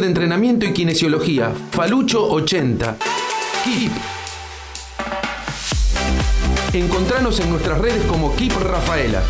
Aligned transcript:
De 0.00 0.06
entrenamiento 0.06 0.64
y 0.64 0.72
kinesiología. 0.72 1.52
Falucho 1.70 2.26
80. 2.26 2.96
KIP. 3.62 3.92
Encontranos 6.72 7.38
en 7.40 7.50
nuestras 7.50 7.78
redes 7.78 8.02
como 8.06 8.34
KIP 8.34 8.52
Rafaela. 8.56 9.22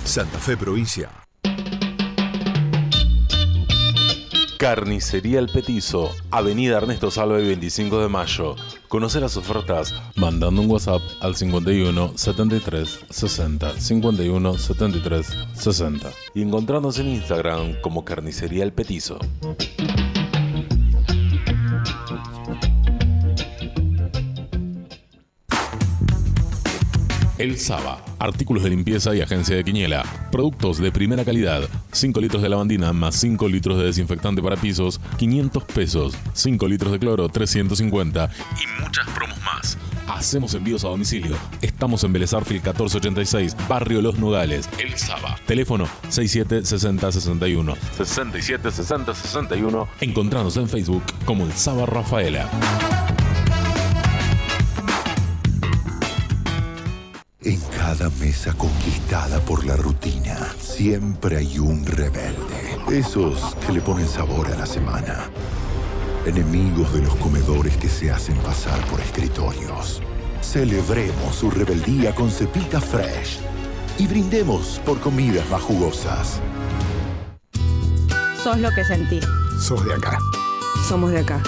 Santa 0.04 0.40
Fe 0.40 0.56
Provincia. 0.56 1.27
Carnicería 4.58 5.38
El 5.38 5.48
Petizo, 5.48 6.10
Avenida 6.32 6.78
Ernesto 6.78 7.12
Salve 7.12 7.46
25 7.46 8.00
de 8.00 8.08
Mayo. 8.08 8.56
Conocer 8.88 9.22
las 9.22 9.36
ofertas 9.36 9.94
mandando 10.16 10.60
un 10.60 10.68
WhatsApp 10.68 11.00
al 11.20 11.36
51 11.36 12.14
73 12.16 12.98
60 13.08 13.78
51 13.78 14.58
73 14.58 15.26
60 15.54 16.10
y 16.34 16.42
encontrarnos 16.42 16.98
en 16.98 17.06
Instagram 17.06 17.80
como 17.82 18.04
Carnicería 18.04 18.64
El 18.64 18.72
Petizo. 18.72 19.20
El 27.38 27.56
Saba. 27.56 28.04
Artículos 28.18 28.64
de 28.64 28.70
limpieza 28.70 29.14
y 29.14 29.20
agencia 29.20 29.54
de 29.54 29.62
Quiñela. 29.62 30.02
Productos 30.32 30.78
de 30.78 30.90
primera 30.90 31.24
calidad. 31.24 31.68
5 31.92 32.20
litros 32.20 32.42
de 32.42 32.48
lavandina 32.48 32.92
más 32.92 33.14
5 33.14 33.48
litros 33.48 33.78
de 33.78 33.84
desinfectante 33.84 34.42
para 34.42 34.56
pisos, 34.56 35.00
500 35.18 35.64
pesos. 35.64 36.14
5 36.32 36.66
litros 36.66 36.90
de 36.92 36.98
cloro, 36.98 37.28
350. 37.28 38.30
Y 38.56 38.82
muchas 38.82 39.08
promos 39.10 39.38
más. 39.42 39.78
Hacemos 40.08 40.54
envíos 40.54 40.84
a 40.84 40.88
domicilio. 40.88 41.36
Estamos 41.62 42.02
en 42.02 42.12
Belezarfil 42.12 42.56
1486, 42.56 43.56
Barrio 43.68 44.02
Los 44.02 44.18
Nogales. 44.18 44.68
El 44.78 44.96
Saba. 44.98 45.38
Teléfono 45.46 45.86
67 46.08 46.64
60 46.64 47.12
61. 47.12 47.76
67 47.96 48.70
60 48.72 49.14
61. 49.14 49.88
Encontranos 50.00 50.56
en 50.56 50.68
Facebook 50.68 51.04
como 51.24 51.44
El 51.44 51.52
Saba 51.52 51.86
Rafaela. 51.86 52.50
Cada 57.98 58.10
mesa 58.20 58.52
conquistada 58.52 59.40
por 59.40 59.64
la 59.64 59.74
rutina, 59.74 60.36
siempre 60.60 61.38
hay 61.38 61.58
un 61.58 61.84
rebelde. 61.84 62.78
Esos 62.92 63.56
que 63.66 63.72
le 63.72 63.80
ponen 63.80 64.06
sabor 64.06 64.46
a 64.46 64.54
la 64.56 64.66
semana. 64.66 65.24
Enemigos 66.24 66.92
de 66.92 67.02
los 67.02 67.16
comedores 67.16 67.76
que 67.76 67.88
se 67.88 68.12
hacen 68.12 68.36
pasar 68.36 68.78
por 68.86 69.00
escritorios. 69.00 70.00
Celebremos 70.40 71.34
su 71.34 71.50
rebeldía 71.50 72.14
con 72.14 72.30
cepita 72.30 72.80
fresh. 72.80 73.40
Y 73.98 74.06
brindemos 74.06 74.80
por 74.86 75.00
comidas 75.00 75.50
más 75.50 75.62
jugosas. 75.62 76.40
Sos 78.44 78.58
lo 78.58 78.70
que 78.70 78.84
sentís. 78.84 79.26
Sos 79.60 79.84
de 79.84 79.94
acá. 79.94 80.20
Somos 80.88 81.10
de 81.10 81.18
acá. 81.18 81.42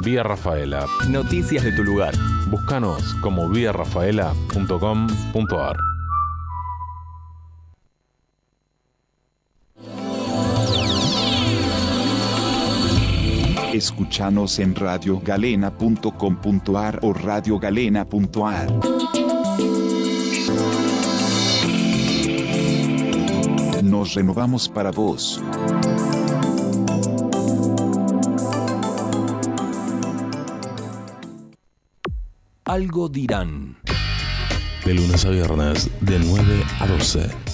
Vía 0.00 0.24
Rafaela. 0.24 0.84
Noticias 1.08 1.62
de 1.62 1.70
tu 1.70 1.84
lugar. 1.84 2.12
Búscanos 2.48 3.14
como 3.22 3.48
viarafaela.com.ar. 3.48 5.76
Escuchanos 13.72 14.58
en 14.58 14.74
radiogalena.com.ar 14.74 16.98
o 17.02 17.12
radiogalena.ar. 17.14 18.72
Nos 23.82 24.14
renovamos 24.14 24.68
para 24.68 24.90
vos. 24.90 25.42
Algo 32.64 33.08
dirán. 33.08 33.78
De 34.84 34.94
lunes 34.94 35.24
a 35.24 35.30
viernes, 35.30 35.88
de 36.00 36.18
9 36.18 36.64
a 36.80 36.86
12. 36.86 37.51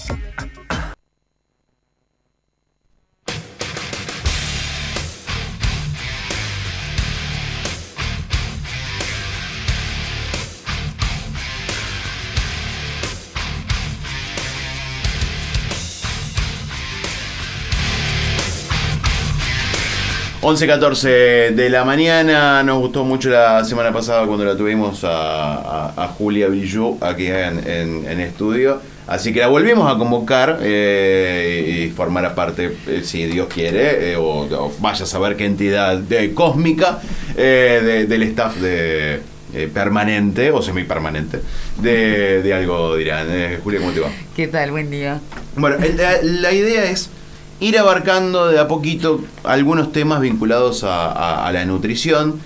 Once 20.51 20.67
14 20.67 21.09
de 21.53 21.69
la 21.69 21.85
mañana, 21.85 22.63
nos 22.63 22.79
gustó 22.79 23.05
mucho 23.05 23.29
la 23.29 23.63
semana 23.67 23.93
pasada 23.93 24.27
cuando 24.27 24.47
la 24.47 24.57
tuvimos 24.57 25.05
a, 25.05 25.57
a- 25.91 25.93
a 26.05 26.09
Julia 26.09 26.49
Villú 26.49 26.97
aquí 27.03 27.27
en, 27.27 27.69
en- 27.69 28.07
en 28.09 28.21
estudio. 28.21 28.81
Así 29.07 29.35
que 29.35 29.41
la 29.41 29.49
volvimos 29.49 29.95
a 29.95 29.99
convocar 29.99 30.59
eh, 30.63 31.85
y 31.87 31.91
formar 31.91 32.35
parte, 32.35 32.73
eh, 32.87 33.03
si 33.05 33.27
Dios 33.27 33.49
quiere, 33.53 34.13
eh, 34.13 34.17
o, 34.17 34.45
o 34.47 34.73
vaya 34.81 35.05
a 35.05 35.07
saber 35.07 35.37
qué 35.37 35.45
entidad 35.45 35.99
de, 35.99 36.33
cósmica 36.33 37.01
eh, 37.37 37.83
de- 37.85 38.07
del 38.07 38.23
staff 38.23 38.57
de 38.57 39.21
eh, 39.53 39.69
permanente 39.73 40.51
o 40.51 40.63
semipermanente 40.63 41.41
de, 41.83 42.43
de 42.43 42.55
algo 42.55 42.97
dirán. 42.97 43.27
Eh, 43.31 43.59
Julia, 43.63 43.81
¿cómo 43.81 43.93
te 43.93 44.01
va? 44.01 44.09
¿Qué 44.35 44.47
tal? 44.49 44.71
Buen 44.71 44.91
día. 44.91 45.21
Bueno, 45.57 45.77
el- 45.85 45.99
la, 45.99 46.13
la 46.23 46.53
idea 46.53 46.85
es 46.91 47.11
ir 47.61 47.79
abarcando 47.79 48.49
de 48.49 48.59
a 48.59 48.69
poquito 48.69 49.21
algunos 49.45 49.93
temas 49.93 50.21
vinculados 50.21 50.85
a, 50.85 51.07
a- 51.13 51.47
a 51.47 51.53
la 51.53 51.65
nutrición. 51.65 52.41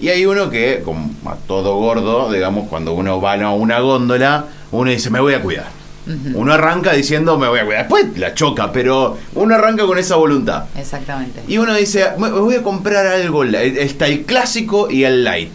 Y 0.00 0.08
hay 0.08 0.26
uno 0.26 0.50
que, 0.50 0.82
como 0.84 1.10
a 1.26 1.36
todo 1.36 1.76
gordo, 1.76 2.30
digamos, 2.32 2.68
cuando 2.68 2.92
uno 2.94 3.20
va 3.20 3.34
a 3.34 3.50
una 3.50 3.78
góndola, 3.80 4.46
uno 4.72 4.90
dice, 4.90 5.08
me 5.10 5.20
voy 5.20 5.34
a 5.34 5.42
cuidar. 5.42 5.68
Uno 6.34 6.52
arranca 6.52 6.92
diciendo, 6.92 7.38
me 7.38 7.48
voy 7.48 7.60
a 7.60 7.64
cuidar. 7.64 7.82
Después 7.84 8.18
la 8.18 8.34
choca, 8.34 8.70
pero 8.72 9.16
uno 9.34 9.54
arranca 9.54 9.86
con 9.86 9.96
esa 9.98 10.16
voluntad. 10.16 10.64
Exactamente. 10.76 11.40
Y 11.48 11.56
uno 11.58 11.74
dice, 11.74 12.04
me 12.18 12.28
voy 12.30 12.56
a 12.56 12.62
comprar 12.62 13.06
algo. 13.06 13.44
Está 13.44 14.06
el 14.06 14.24
clásico 14.24 14.90
y 14.90 15.04
el 15.04 15.24
light. 15.24 15.54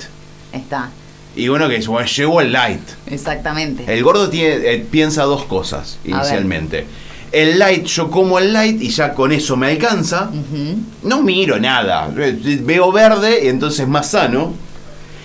Está. 0.51 0.89
Y 1.35 1.49
uno 1.49 1.67
que 1.69 1.75
dice, 1.75 1.89
bueno, 1.89 2.07
llevo 2.07 2.41
el 2.41 2.51
light. 2.51 2.81
Exactamente. 3.07 3.93
El 3.93 4.01
gordo 4.03 4.29
tiene, 4.29 4.73
eh, 4.73 4.87
piensa 4.89 5.23
dos 5.23 5.43
cosas 5.45 5.99
inicialmente. 6.03 6.85
El 7.31 7.59
light, 7.59 7.85
yo 7.85 8.09
como 8.09 8.39
el 8.39 8.53
light 8.53 8.81
y 8.81 8.89
ya 8.89 9.13
con 9.13 9.31
eso 9.31 9.55
me 9.55 9.67
alcanza. 9.67 10.29
No 11.03 11.21
miro 11.21 11.59
nada. 11.59 12.09
Veo 12.63 12.91
verde 12.91 13.41
y 13.45 13.47
entonces 13.47 13.87
más 13.87 14.11
sano. 14.11 14.53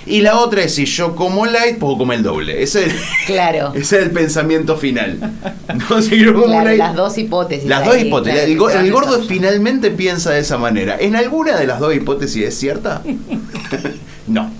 Y 0.06 0.20
la 0.20 0.36
otra 0.38 0.60
es 0.64 0.74
si 0.74 0.84
yo 0.84 1.16
como 1.16 1.46
light, 1.46 1.78
puedo 1.78 1.96
comer 1.96 2.18
el 2.18 2.24
doble. 2.24 2.62
Ese 2.62 2.84
es 2.84 2.92
el, 2.92 3.00
Claro. 3.24 3.72
ese 3.74 3.96
es 4.00 4.02
el 4.04 4.10
pensamiento 4.10 4.76
final. 4.76 5.18
No, 5.88 6.02
si 6.02 6.18
yo 6.18 6.34
como 6.34 6.44
Claro, 6.46 6.66
light- 6.68 6.76
las 6.78 6.94
dos 6.94 7.16
hipótesis. 7.16 7.66
las 7.66 7.80
ahí, 7.82 7.86
dos 7.88 7.96
hipótesis. 7.98 8.56
claro, 8.58 8.80
el, 8.80 8.90
go- 8.92 9.00
gordo 9.00 9.22
finalmente 9.26 9.90
piensa 9.90 10.30
de 10.32 10.40
esa 10.40 10.58
manera. 10.58 10.98
¿En 11.00 11.16
alguna 11.16 11.56
de 11.56 11.66
las 11.66 11.80
dos 11.80 11.94
hipótesis 11.96 12.44
es 12.44 12.54
cierta? 12.58 13.00
no. 14.26 14.50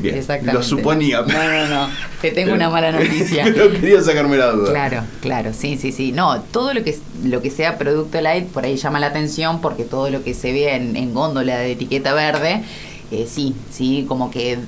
Bien. 0.00 0.16
Exactamente. 0.16 0.58
Lo 0.58 0.62
suponía. 0.62 1.22
No, 1.22 1.26
no, 1.26 1.66
no. 1.66 1.88
Te 2.20 2.30
tengo 2.30 2.54
una 2.54 2.70
mala 2.70 2.92
noticia. 2.98 3.44
Pero 3.44 3.70
quería 3.72 4.00
sacarme 4.02 4.36
la 4.36 4.50
duda. 4.52 4.70
Claro, 4.70 5.02
claro, 5.20 5.52
sí, 5.52 5.76
sí, 5.76 5.92
sí. 5.92 6.12
No, 6.12 6.40
todo 6.40 6.74
lo 6.74 6.82
que 6.82 6.98
lo 7.24 7.42
que 7.42 7.50
sea 7.50 7.78
producto 7.78 8.20
light 8.20 8.46
por 8.48 8.64
ahí 8.64 8.76
llama 8.76 8.98
la 9.00 9.08
atención 9.08 9.60
porque 9.60 9.84
todo 9.84 10.10
lo 10.10 10.22
que 10.24 10.34
se 10.34 10.52
ve 10.52 10.74
en, 10.74 10.96
en 10.96 11.12
góndola 11.12 11.58
de 11.58 11.72
etiqueta 11.72 12.14
verde, 12.14 12.62
eh, 13.10 13.26
sí, 13.28 13.54
sí, 13.70 14.04
como 14.08 14.30
que 14.30 14.58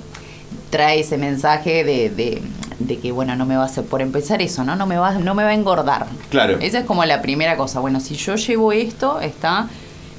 trae 0.71 1.01
ese 1.01 1.19
mensaje 1.19 1.85
de, 1.85 2.11
de, 2.11 2.43
de 2.79 2.99
que 2.99 3.13
bueno, 3.13 3.37
no 3.37 3.47
me 3.47 3.57
va 3.57 3.63
a 3.63 3.67
hacer, 3.67 3.85
por 3.85 4.03
empezar 4.03 4.43
eso, 4.43 4.65
¿no? 4.65 4.77
No 4.77 4.87
me 4.87 4.97
va, 4.97 5.13
no 5.13 5.35
me 5.35 5.43
va 5.45 5.51
a 5.51 5.55
engordar. 5.55 6.07
Claro. 6.31 6.59
Esa 6.61 6.81
es 6.81 6.85
como 6.85 7.05
la 7.05 7.23
primera 7.23 7.57
cosa. 7.57 7.81
Bueno, 7.81 8.01
si 8.01 8.17
yo 8.17 8.37
llevo 8.37 8.73
esto, 8.73 9.21
está 9.21 9.69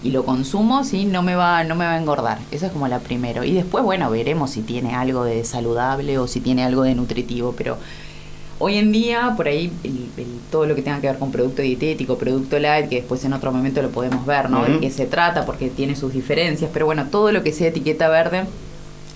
y 0.03 0.11
lo 0.11 0.25
consumo, 0.25 0.83
sí, 0.83 1.05
no 1.05 1.23
me 1.23 1.35
va, 1.35 1.63
no 1.63 1.75
me 1.75 1.85
va 1.85 1.93
a 1.93 1.97
engordar. 1.97 2.39
Esa 2.51 2.67
es 2.67 2.71
como 2.73 2.87
la 2.87 2.99
primero. 2.99 3.43
Y 3.43 3.53
después, 3.53 3.83
bueno, 3.83 4.09
veremos 4.11 4.51
si 4.51 4.61
tiene 4.61 4.93
algo 4.95 5.23
de 5.23 5.43
saludable 5.45 6.17
o 6.19 6.27
si 6.27 6.41
tiene 6.41 6.63
algo 6.63 6.83
de 6.83 6.95
nutritivo, 6.95 7.53
pero 7.57 7.77
Hoy 8.59 8.77
en 8.77 8.91
día, 8.93 9.33
por 9.35 9.47
ahí, 9.47 9.73
el- 9.83 10.07
el- 10.15 10.39
todo 10.49 10.65
lo 10.67 10.75
que 10.75 10.81
tenga 10.83 11.01
que 11.01 11.07
ver 11.07 11.17
con 11.17 11.31
producto 11.31 11.61
dietético, 11.61 12.17
producto 12.17 12.57
light, 12.59 12.87
que 12.87 12.97
después 12.97 13.25
en 13.25 13.33
otro 13.33 13.51
momento 13.51 13.81
lo 13.81 13.89
podemos 13.89 14.25
ver, 14.25 14.49
¿no? 14.49 14.63
De 14.63 14.79
qué 14.79 14.89
se 14.89 15.05
trata, 15.05 15.45
porque 15.45 15.69
tiene 15.69 15.95
sus 15.97 16.13
diferencias, 16.13 16.69
pero 16.71 16.85
bueno, 16.85 17.07
todo 17.11 17.31
lo 17.33 17.43
que 17.43 17.51
sea 17.51 17.67
etiqueta 17.69 18.07
verde 18.09 18.45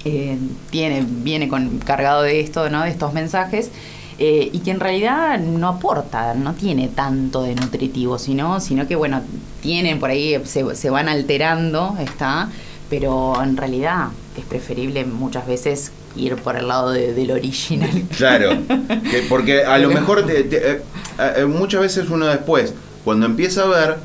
eh, 0.05 0.37
tiene, 0.69 1.05
viene 1.07 1.47
con, 1.47 1.79
cargado 1.79 2.23
de 2.23 2.39
esto, 2.41 2.69
¿no? 2.69 2.83
De 2.83 2.89
estos 2.89 3.13
mensajes. 3.13 3.71
Eh, 4.19 4.49
y 4.51 4.59
que 4.59 4.71
en 4.71 4.79
realidad 4.79 5.39
no 5.39 5.67
aporta, 5.67 6.33
no 6.33 6.53
tiene 6.53 6.87
tanto 6.87 7.43
de 7.43 7.55
nutritivo, 7.55 8.17
sino, 8.17 8.59
sino 8.59 8.87
que 8.87 8.95
bueno, 8.95 9.21
tienen 9.61 9.99
por 9.99 10.09
ahí, 10.09 10.39
se, 10.45 10.75
se 10.75 10.89
van 10.89 11.07
alterando, 11.09 11.95
está, 11.99 12.49
pero 12.89 13.41
en 13.43 13.57
realidad 13.57 14.07
es 14.37 14.45
preferible 14.45 15.05
muchas 15.05 15.45
veces 15.47 15.91
ir 16.15 16.35
por 16.37 16.55
el 16.55 16.67
lado 16.67 16.91
de- 16.91 17.13
del 17.13 17.31
original. 17.31 17.89
Claro, 18.17 18.57
que- 19.11 19.23
porque 19.29 19.63
a 19.65 19.77
lo 19.77 19.89
mejor 19.89 20.25
te- 20.25 20.43
te- 20.45 20.71
eh, 20.71 20.81
eh, 21.37 21.45
muchas 21.45 21.81
veces 21.81 22.09
uno 22.09 22.25
después, 22.27 22.73
cuando 23.03 23.25
empieza 23.25 23.63
a 23.63 23.67
ver, 23.67 23.97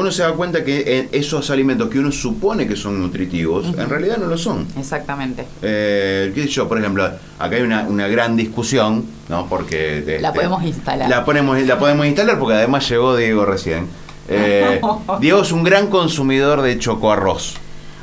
uno 0.00 0.12
se 0.12 0.22
da 0.22 0.32
cuenta 0.32 0.62
que 0.64 0.84
eh, 0.86 1.08
esos 1.12 1.50
alimentos 1.50 1.88
que 1.88 1.98
uno 1.98 2.12
supone 2.12 2.66
que 2.68 2.76
son 2.76 3.00
nutritivos, 3.00 3.66
en 3.76 3.88
realidad 3.88 4.16
no 4.18 4.26
lo 4.26 4.38
son. 4.38 4.66
Exactamente. 4.78 5.44
Eh, 5.62 6.30
¿Qué 6.34 6.42
sé 6.44 6.48
yo? 6.48 6.68
Por 6.68 6.78
ejemplo, 6.78 7.04
acá 7.04 7.56
hay 7.56 7.62
una, 7.62 7.82
una 7.82 8.06
gran 8.06 8.36
discusión, 8.36 9.04
¿no? 9.28 9.46
Porque... 9.48 10.18
La 10.20 10.28
este, 10.28 10.38
podemos 10.40 10.62
instalar. 10.62 11.08
La, 11.10 11.24
ponemos, 11.24 11.60
la 11.60 11.78
podemos 11.78 12.06
instalar 12.06 12.38
porque 12.38 12.54
además 12.54 12.88
llegó 12.88 13.16
Diego 13.16 13.44
recién. 13.44 13.86
Eh, 14.28 14.80
Diego 15.20 15.40
es 15.42 15.50
un 15.52 15.64
gran 15.64 15.88
consumidor 15.88 16.62
de 16.62 16.78
chocoarroz. 16.78 17.54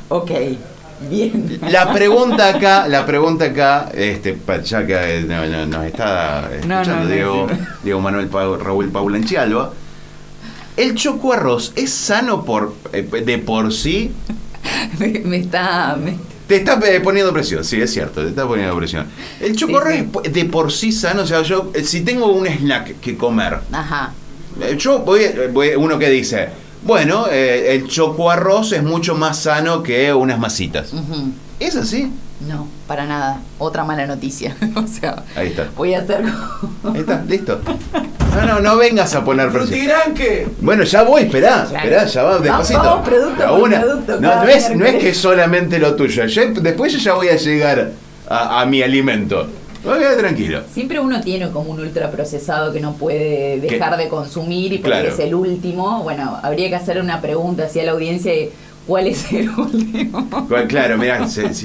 Ok, 0.08 0.30
bien. 1.08 1.58
La 1.70 1.92
pregunta 1.92 2.48
acá, 2.56 2.88
la 2.88 3.06
pregunta 3.06 3.46
acá, 3.46 3.90
este, 3.94 4.34
pa- 4.34 4.60
ya 4.60 4.86
que 4.86 4.94
eh, 5.18 5.22
no- 5.22 5.46
no- 5.46 5.66
nos 5.66 5.84
está 5.86 6.50
escuchando 6.52 6.94
no, 6.96 7.04
no, 7.04 7.06
Diego. 7.08 7.46
Diego 7.82 8.00
Manuel 8.00 8.28
Raúl 8.30 8.90
Paula 8.90 9.16
Enchialba, 9.16 9.72
¿el 10.76 10.94
choco 10.94 11.32
arroz 11.32 11.72
es 11.76 11.90
sano 11.92 12.44
por 12.44 12.74
eh, 12.92 13.02
de 13.02 13.38
por 13.38 13.72
sí? 13.72 14.12
me, 14.98 15.08
me 15.20 15.36
está... 15.38 15.96
me- 15.96 16.16
Te 16.46 16.56
está 16.56 16.78
eh, 16.86 17.00
poniendo 17.00 17.32
presión, 17.32 17.64
sí, 17.64 17.80
es 17.80 17.92
cierto, 17.92 18.22
te 18.22 18.28
está 18.30 18.46
poniendo 18.46 18.76
presión. 18.76 19.06
¿El 19.40 19.56
choco 19.56 19.80
Sí, 19.90 20.08
es 20.24 20.32
de 20.32 20.44
por 20.44 20.70
sí 20.72 20.92
sano? 20.92 21.22
O 21.22 21.26
sea, 21.26 21.42
yo, 21.42 21.70
eh, 21.74 21.82
si 21.84 22.02
tengo 22.02 22.26
un 22.32 22.46
snack 22.46 23.00
que 23.00 23.16
comer, 23.16 23.58
Ajá. 23.72 24.12
yo 24.78 25.00
voy, 25.00 25.22
voy- 25.52 25.74
uno 25.76 25.98
que 25.98 26.08
dice, 26.08 26.48
bueno, 26.84 27.26
eh, 27.30 27.74
el 27.74 27.88
choco 27.88 28.30
arroz 28.30 28.70
es 28.72 28.82
mucho 28.84 29.16
más 29.16 29.40
sano 29.40 29.82
que 29.82 30.12
unas 30.14 30.38
masitas. 30.38 30.92
¿Es 31.58 31.74
así? 31.74 32.12
No, 32.46 32.68
para 32.86 33.06
nada. 33.06 33.40
Otra 33.58 33.82
mala 33.82 34.06
noticia. 34.06 34.54
o 34.76 34.86
sea, 34.86 35.24
Ahí 35.34 35.48
está. 35.48 35.68
voy 35.76 35.94
a 35.94 36.00
hacer... 36.00 36.22
Ahí 36.84 37.00
está, 37.00 37.24
listo. 37.26 37.60
No, 38.36 38.46
no, 38.46 38.60
no 38.60 38.76
vengas 38.76 39.14
a 39.14 39.24
poner 39.24 39.50
presión. 39.50 39.68
Frutiranque. 39.68 40.46
Bueno, 40.60 40.84
ya 40.84 41.02
voy, 41.02 41.22
esperá, 41.22 41.64
esperá, 41.64 42.04
ya 42.06 42.22
va 42.22 42.38
despacito. 42.38 42.78
vamos, 42.80 43.08
producto 43.08 43.42
La 43.42 43.48
por 43.48 43.60
una. 43.60 43.80
producto, 43.80 44.12
no, 44.20 44.28
cada 44.30 44.44
no 44.44 44.48
es, 44.50 44.70
no 44.76 44.84
es 44.86 44.94
que 44.96 45.14
solamente 45.14 45.78
lo 45.78 45.94
tuyo. 45.94 46.24
ya- 46.26 46.44
después 46.46 46.92
yo 46.92 46.98
ya 46.98 47.14
voy 47.14 47.28
a 47.28 47.36
llegar 47.36 47.90
a, 48.28 48.60
a 48.60 48.66
mi 48.66 48.82
alimento. 48.82 49.46
Voy 49.84 50.02
a 50.02 50.16
tranquilo. 50.16 50.62
Siempre 50.72 50.98
uno 50.98 51.20
tiene 51.20 51.48
como 51.50 51.70
un 51.70 51.78
ultraprocesado 51.80 52.72
que 52.72 52.80
no 52.80 52.94
puede 52.94 53.60
dejar 53.60 53.96
Que- 53.96 54.02
de 54.02 54.08
consumir 54.08 54.72
y 54.72 54.78
porque 54.78 54.90
Claro. 54.98 55.08
es 55.10 55.18
el 55.20 55.32
último. 55.34 56.02
Bueno, 56.02 56.38
habría 56.42 56.68
que 56.68 56.74
hacer 56.74 57.00
una 57.00 57.20
pregunta 57.20 57.64
hacia 57.66 57.84
la 57.84 57.92
audiencia 57.92 58.32
de 58.32 58.50
cuál 58.86 59.06
es 59.08 59.32
el 59.32 59.50
último. 59.50 60.22
Bueno, 60.48 60.68
Claro, 60.68 60.96
mira, 60.98 61.18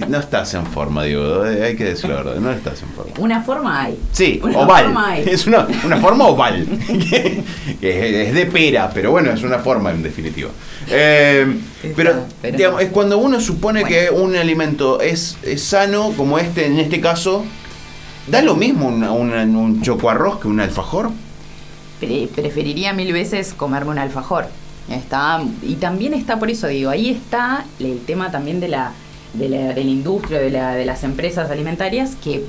no 0.07 0.17
estás 0.19 0.53
en 0.53 0.65
forma, 0.65 1.03
Diego, 1.03 1.45
eh, 1.45 1.63
hay 1.65 1.75
que 1.75 1.83
decirlo 1.85 2.15
la 2.17 2.23
verdad, 2.23 2.41
no 2.41 2.51
estás 2.51 2.81
en 2.81 2.89
forma. 2.89 3.13
Una 3.19 3.41
forma 3.41 3.83
hay. 3.83 3.99
Sí, 4.11 4.39
Una 4.43 4.59
oval. 4.59 4.83
forma 4.85 5.09
hay. 5.11 5.23
Es 5.27 5.47
una, 5.47 5.67
una 5.85 5.97
forma 5.97 6.25
oval. 6.27 6.65
que 7.79 8.23
es, 8.27 8.33
de 8.33 8.45
pera, 8.47 8.89
pero 8.93 9.11
bueno, 9.11 9.31
es 9.31 9.43
una 9.43 9.59
forma 9.59 9.91
en 9.91 10.03
definitiva. 10.03 10.49
Eh, 10.89 11.45
pero 11.95 12.25
digamos, 12.51 12.81
es 12.81 12.89
cuando 12.89 13.17
uno 13.17 13.39
supone 13.39 13.81
Bueno. 13.81 13.95
que 13.95 14.09
un 14.09 14.35
alimento 14.35 14.99
es, 15.01 15.37
es 15.43 15.61
sano, 15.63 16.11
como 16.17 16.39
este, 16.39 16.65
en 16.65 16.79
este 16.79 16.99
caso, 17.01 17.45
¿da 18.27 18.41
lo 18.41 18.55
mismo 18.55 18.87
un, 18.87 19.03
un, 19.03 19.31
un 19.55 19.81
chocoarroz 19.81 20.39
que 20.39 20.47
un 20.47 20.59
alfajor? 20.59 21.11
Pre- 21.99 22.29
preferiría 22.33 22.93
mil 22.93 23.13
veces 23.13 23.53
comerme 23.55 23.91
un 23.91 23.99
alfajor. 23.99 24.47
Está, 24.89 25.41
y 25.61 25.75
también 25.75 26.13
está 26.13 26.37
por 26.39 26.49
eso, 26.49 26.67
digo, 26.67 26.89
ahí 26.89 27.09
está 27.09 27.65
el 27.79 27.99
tema 27.99 28.31
también 28.31 28.59
de 28.59 28.67
la, 28.67 28.91
de 29.33 29.47
la, 29.47 29.73
de 29.73 29.83
la 29.83 29.89
industria, 29.89 30.39
de, 30.39 30.49
la, 30.49 30.75
de 30.75 30.85
las 30.85 31.03
empresas 31.03 31.49
alimentarias 31.49 32.15
que 32.21 32.43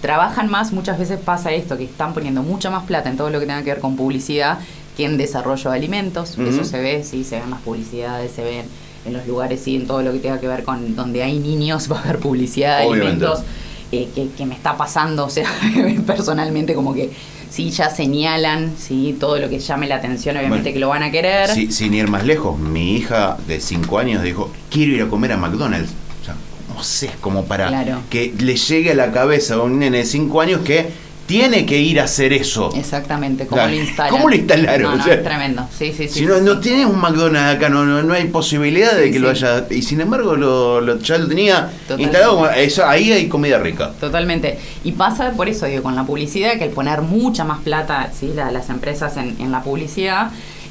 trabajan 0.00 0.48
más, 0.50 0.72
muchas 0.72 0.98
veces 0.98 1.18
pasa 1.18 1.52
esto, 1.52 1.76
que 1.76 1.84
están 1.84 2.14
poniendo 2.14 2.42
mucha 2.42 2.70
más 2.70 2.84
plata 2.84 3.10
en 3.10 3.16
todo 3.16 3.30
lo 3.30 3.40
que 3.40 3.46
tenga 3.46 3.62
que 3.62 3.70
ver 3.70 3.80
con 3.80 3.96
publicidad 3.96 4.58
que 4.96 5.04
en 5.04 5.16
desarrollo 5.16 5.70
de 5.70 5.76
alimentos. 5.76 6.36
Eso 6.38 6.64
se 6.64 6.80
ve, 6.80 7.04
sí, 7.04 7.24
se 7.24 7.38
ven 7.40 7.50
las 7.50 7.60
publicidades, 7.60 8.32
se 8.32 8.42
ven 8.42 8.66
en 9.04 9.12
los 9.12 9.26
lugares, 9.26 9.60
sí, 9.60 9.76
en 9.76 9.86
todo 9.86 10.02
lo 10.02 10.12
que 10.12 10.18
tenga 10.18 10.40
que 10.40 10.48
ver 10.48 10.64
con 10.64 10.94
donde 10.94 11.22
hay 11.22 11.38
niños, 11.38 11.88
va 11.92 11.98
a 11.98 12.02
haber 12.02 12.18
publicidad 12.18 12.80
de 12.80 12.86
Obviamente. 12.86 13.24
alimentos 13.24 13.44
eh, 13.90 14.08
que, 14.14 14.28
que 14.30 14.44
me 14.44 14.54
está 14.54 14.76
pasando, 14.76 15.24
o 15.24 15.30
sea, 15.30 15.48
personalmente 16.06 16.74
como 16.74 16.92
que 16.94 17.10
sí 17.50 17.70
ya 17.70 17.90
señalan, 17.90 18.74
sí, 18.78 19.16
todo 19.18 19.38
lo 19.38 19.48
que 19.48 19.58
llame 19.58 19.86
la 19.88 19.96
atención, 19.96 20.36
obviamente 20.36 20.62
Bueno, 20.64 20.74
que 20.74 20.80
lo 20.80 20.88
van 20.88 21.02
a 21.02 21.10
querer. 21.10 21.48
Sí, 21.50 21.72
sin 21.72 21.94
ir 21.94 22.08
más 22.08 22.24
lejos, 22.24 22.58
mi 22.58 22.96
hija 22.96 23.36
de 23.46 23.60
5 23.60 23.98
años 23.98 24.22
dijo, 24.22 24.52
quiero 24.70 24.92
ir 24.92 25.02
a 25.02 25.08
comer 25.08 25.32
a 25.32 25.36
McDonald's. 25.36 25.90
O 26.22 26.24
sea, 26.24 26.34
no 26.74 26.82
sé, 26.82 27.06
es 27.06 27.16
como 27.16 27.44
para 27.44 27.68
Claro. 27.68 28.00
que 28.10 28.34
le 28.38 28.56
llegue 28.56 28.92
a 28.92 28.94
la 28.94 29.12
cabeza 29.12 29.54
a 29.54 29.62
un 29.62 29.78
nene 29.78 29.98
de 29.98 30.04
5 30.04 30.40
años 30.40 30.60
que 30.62 30.88
tiene 31.28 31.64
que 31.66 31.78
ir 31.78 32.00
a 32.00 32.04
hacer 32.04 32.32
eso. 32.32 32.72
Exactamente, 32.74 33.46
¿cómo 33.46 33.60
Claro. 33.60 33.70
lo 33.74 33.76
instalan? 33.80 34.10
¿Cómo 34.10 34.28
lo 34.28 34.34
instalaron? 34.34 34.82
No, 34.82 34.96
no, 34.96 35.02
O 35.02 35.04
sea, 35.04 35.14
es 35.14 35.22
tremendo. 35.22 35.68
Sí, 35.78 35.92
sí, 35.96 36.08
sí. 36.08 36.20
Si 36.20 36.26
no, 36.26 36.40
no 36.40 36.54
sí. 36.54 36.60
tienes 36.62 36.86
un 36.86 36.98
McDonald's 37.00 37.56
acá, 37.56 37.68
no, 37.68 37.84
no, 37.84 38.02
no 38.02 38.14
hay 38.14 38.24
posibilidad 38.28 38.96
de 38.96 39.10
que 39.12 39.20
lo 39.20 39.30
haya. 39.30 39.66
Y 39.70 39.82
sin 39.82 40.00
embargo, 40.00 40.34
lo, 40.34 40.80
lo- 40.80 40.98
ya 40.98 41.18
lo 41.18 41.28
tenía 41.28 41.70
Totalmente. 41.86 42.02
instalado. 42.02 42.50
Eso, 42.50 42.84
ahí 42.86 43.12
hay 43.12 43.28
comida 43.28 43.58
rica. 43.58 43.92
Totalmente. 44.00 44.58
Y 44.82 44.92
pasa 44.92 45.30
por 45.32 45.48
eso, 45.48 45.66
digo, 45.66 45.82
con 45.84 45.94
la 45.94 46.04
publicidad, 46.04 46.56
que 46.58 46.64
al 46.64 46.70
poner 46.70 47.02
mucha 47.02 47.44
más 47.44 47.60
plata, 47.60 48.10
¿sí? 48.18 48.32
La- 48.34 48.50
las 48.50 48.70
empresas 48.70 49.16
en, 49.18 49.36
en 49.38 49.52
la 49.52 49.62
publicidad, 49.62 50.30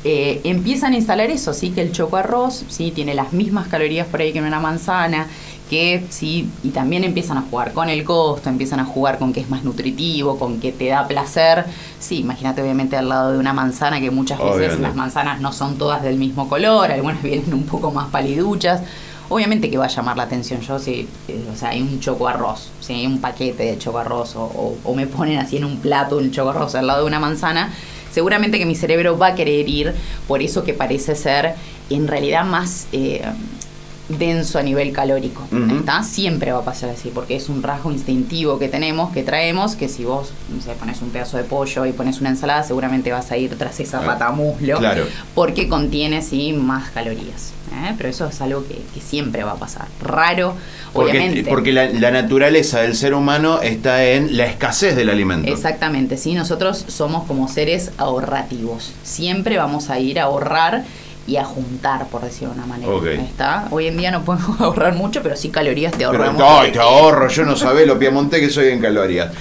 eh, 0.10 0.40
empiezan 0.46 0.94
a 0.94 0.96
instalar 0.96 1.30
eso, 1.30 1.54
¿sí? 1.54 1.72
Que 1.72 1.82
el 1.82 1.92
choco 1.92 2.16
arroz, 2.16 2.64
¿sí? 2.70 2.92
Tiene 2.92 3.14
las 3.14 3.34
mismas 3.34 3.68
calorías 3.68 4.08
por 4.08 4.22
ahí 4.22 4.32
que 4.32 4.40
una 4.40 4.60
manzana, 4.62 5.28
que 5.70 6.02
sí, 6.10 6.48
y 6.64 6.70
también 6.70 7.04
empiezan 7.04 7.38
a 7.38 7.42
jugar 7.42 7.74
con 7.74 7.90
el 7.90 8.06
costo, 8.06 8.48
empiezan 8.48 8.80
a 8.80 8.86
jugar 8.86 9.18
con 9.20 9.34
que 9.34 9.42
es 9.42 9.50
más 9.50 9.66
nutritivo, 9.66 10.40
con 10.40 10.62
que 10.62 10.72
te 10.72 10.88
da 10.88 11.06
placer. 11.08 11.66
Sí, 12.00 12.20
imagínate 12.20 12.62
obviamente 12.62 12.96
al 12.96 13.10
lado 13.10 13.34
de 13.34 13.38
una 13.38 13.52
manzana 13.52 14.00
que 14.00 14.10
muchas 14.10 14.40
veces 14.40 14.56
Obviamente. 14.56 14.82
las 14.84 14.96
manzanas 14.96 15.42
no 15.42 15.52
son 15.52 15.78
todas 15.78 16.02
del 16.04 16.16
mismo 16.18 16.48
color, 16.48 16.90
algunas 16.92 17.22
vienen 17.24 17.54
un 17.54 17.64
poco 17.64 17.92
más 17.92 18.08
paliduchas. 18.10 18.82
Obviamente 19.30 19.70
que 19.70 19.78
va 19.78 19.86
a 19.86 19.90
llamar 19.90 20.16
la 20.16 20.24
atención 20.24 20.62
yo 20.62 20.80
si, 20.80 21.06
eh, 21.28 21.46
o 21.54 21.58
sea, 21.58 21.72
hay 21.72 21.82
un 21.82 22.00
choco 22.00 22.30
arroz, 22.30 22.70
¿sí? 22.80 23.06
un 23.06 23.20
paquete 23.20 23.64
de 23.64 23.78
choco 23.78 23.98
arroz 23.98 24.38
o, 24.38 24.44
o- 24.44 24.78
o 24.86 24.96
me 24.96 25.06
ponen 25.06 25.38
así 25.38 25.58
en 25.58 25.66
un 25.66 25.78
plato 25.80 26.16
un 26.16 26.32
choco 26.32 26.52
arroz 26.52 26.76
al 26.76 26.88
lado 26.88 27.02
de 27.02 27.08
una 27.08 27.20
manzana, 27.20 27.74
seguramente 28.18 28.58
que 28.58 28.66
mi 28.66 28.74
cerebro 28.74 29.16
va 29.16 29.28
a 29.28 29.36
querer 29.36 29.70
ir 29.70 29.94
por 30.28 30.42
eso 30.42 30.64
que 30.64 30.74
parece 30.74 31.16
ser 31.16 31.54
en 31.92 32.08
realidad 32.08 32.46
más 32.46 32.88
eh, 32.92 33.22
denso 34.10 34.58
a 34.60 34.64
nivel 34.64 34.92
calórico. 34.94 35.44
¿está? 35.78 36.02
Siempre 36.04 36.52
va 36.52 36.60
a 36.60 36.66
pasar 36.66 36.90
así, 36.92 37.12
porque 37.14 37.36
es 37.36 37.50
un 37.50 37.62
rasgo 37.62 37.92
instintivo 37.92 38.58
que 38.60 38.70
tenemos, 38.70 39.12
que 39.12 39.24
traemos, 39.24 39.76
que 39.76 39.90
si 39.90 40.06
vos 40.06 40.32
no 40.56 40.62
sé, 40.62 40.72
pones 40.74 41.02
un 41.02 41.10
pedazo 41.10 41.38
de 41.38 41.44
pollo 41.44 41.86
y 41.86 41.92
pones 41.92 42.22
una 42.22 42.30
ensalada, 42.30 42.64
seguramente 42.64 43.12
vas 43.12 43.32
a 43.32 43.38
ir 43.38 43.58
tras 43.58 43.80
esa 43.80 44.00
Ah, 44.00 44.06
pata 44.06 44.32
muslo 44.32 44.78
claro. 44.78 45.06
porque 45.36 45.68
contiene 45.68 46.22
sí 46.22 46.54
más 46.54 46.90
calorías. 46.92 47.54
¿eh? 47.74 47.94
Pero 47.98 48.10
eso 48.10 48.26
es 48.28 48.40
algo 48.42 48.66
que, 48.66 48.76
que 48.94 49.02
siempre 49.02 49.44
va 49.44 49.52
a 49.52 49.56
pasar. 49.56 49.88
Raro, 50.02 50.54
Porque, 50.94 51.12
obviamente. 51.12 51.50
porque 51.50 51.74
la, 51.74 51.88
la 51.90 52.12
naturaleza 52.12 52.80
del 52.82 52.96
ser 52.96 53.14
humano 53.14 53.62
está 53.62 54.06
en 54.06 54.38
la 54.38 54.46
escasez 54.46 54.96
del 54.96 55.10
alimento. 55.10 55.52
Exactamente, 55.52 56.16
sí, 56.18 56.34
nosotros 56.34 56.86
somos 56.88 57.26
como 57.28 57.48
seres 57.50 57.92
ahorrativos. 57.98 58.94
Siempre 59.04 59.58
vamos 59.58 59.90
a 59.90 60.00
ir 60.00 60.20
a 60.20 60.24
ahorrar 60.24 60.86
y 61.28 61.36
a 61.38 61.44
juntar, 61.44 62.08
por 62.08 62.22
decirlo 62.22 62.54
de 62.54 62.60
una 62.62 62.68
manera. 62.68 63.22
¿Está? 63.22 63.68
Hoy 63.70 63.88
en 63.88 63.98
día 63.98 64.12
no 64.12 64.24
podemos 64.24 64.60
ahorrar 64.62 64.96
mucho, 64.96 65.22
pero 65.22 65.36
sí 65.36 65.50
calorías 65.50 65.92
te 65.94 66.06
ahorramos. 66.06 66.42
ay, 66.46 66.72
te 66.72 66.80
ahorro, 66.80 67.28
yo 67.28 67.44
no 67.46 67.56
sabés 67.56 67.86
lo 67.86 68.00
piamonté 68.00 68.40
que 68.40 68.50
soy 68.50 68.70
en 68.70 68.80
calorías. 68.80 69.32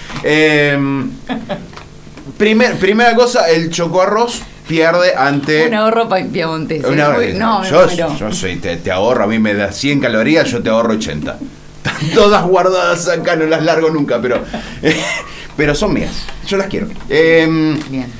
Primer, 2.39 2.79
primera 2.79 3.15
cosa, 3.15 3.49
el 3.51 3.71
choco 3.71 4.03
arroz 4.03 4.43
pierde 4.69 5.15
ante. 5.17 5.67
Un 5.69 5.75
ahorro 5.75 6.09
piamontés. 6.33 6.85
¿eh? 6.85 6.87
Una- 6.89 7.17
no, 7.35 7.65
yo, 7.65 7.89
yo 8.19 8.33
soy, 8.33 8.57
te, 8.57 8.77
te 8.77 8.91
ahorro, 8.91 9.25
a 9.25 9.27
mí 9.27 9.39
me 9.39 9.55
da 9.55 9.73
100 9.73 10.01
calorías, 10.01 10.51
yo 10.51 10.63
te 10.63 10.69
ahorro 10.69 10.95
80. 10.95 11.39
Están 11.87 12.11
todas 12.15 12.45
guardadas 12.45 13.09
acá, 13.09 13.37
no 13.37 13.47
las 13.47 13.63
largo 13.63 13.91
nunca, 13.91 14.21
pero, 14.21 14.43
pero 15.57 15.75
son 15.75 15.95
mías, 15.95 16.27
yo 16.47 16.57
las 16.57 16.67
quiero. 16.67 16.89
Em, 17.09 17.79
Bien. 17.89 18.13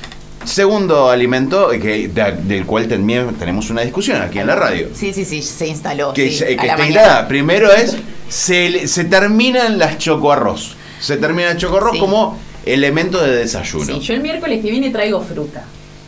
Segundo 0.47 1.09
alimento, 1.09 1.71
eh, 1.71 1.79
que, 1.79 2.07
de- 2.07 2.31
del 2.43 2.65
cual 2.65 2.87
también 2.87 3.33
tenemos 3.35 3.69
una 3.69 3.81
discusión 3.81 4.21
aquí 4.21 4.39
en 4.39 4.47
la 4.47 4.55
radio. 4.55 4.87
Sí, 4.93 5.13
sí, 5.13 5.25
sí, 5.25 5.41
se 5.41 5.67
instaló. 5.67 6.13
Que, 6.13 6.31
sí, 6.31 6.43
a 6.43 6.47
que 6.47 6.67
está 6.67 6.85
instalada. 6.85 7.27
Primero 7.27 7.71
es, 7.71 7.97
se, 8.29 9.03
terminan 9.05 9.77
las 9.77 9.97
choco 9.97 10.31
arroz. 10.31 10.75
Se 10.99 11.17
termina 11.17 11.51
el 11.51 11.57
choco 11.57 11.77
arroz 11.77 11.93
Sí. 11.93 11.99
como 11.99 12.39
elemento 12.65 13.21
de 13.21 13.35
desayuno. 13.35 13.85
Sí, 13.85 13.99
yo 13.99 14.13
el 14.13 14.21
miércoles 14.21 14.61
que 14.63 14.71
viene 14.71 14.89
traigo 14.89 15.21
fruta. 15.21 15.63